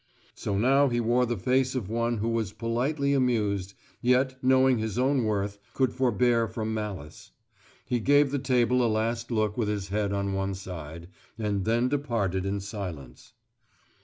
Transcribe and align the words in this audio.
So 0.33 0.57
now 0.57 0.87
he 0.89 0.99
wore 0.99 1.27
the 1.27 1.37
face 1.37 1.75
of 1.75 1.87
one 1.87 2.17
who 2.17 2.29
was 2.29 2.53
politely 2.53 3.13
amused, 3.13 3.75
yet, 4.01 4.35
knowing 4.41 4.79
his 4.79 4.97
own 4.97 5.25
worth, 5.25 5.59
could 5.75 5.93
forbear 5.93 6.47
from 6.47 6.73
malice. 6.73 7.29
He 7.85 7.99
gave 7.99 8.31
the 8.31 8.39
table 8.39 8.83
a 8.83 8.89
last 8.91 9.29
look 9.29 9.59
with 9.59 9.67
his 9.67 9.89
head 9.89 10.11
on 10.11 10.33
one 10.33 10.55
side, 10.55 11.07
and 11.37 11.65
then 11.65 11.87
departed 11.87 12.47
in 12.47 12.61
silence. 12.61 13.33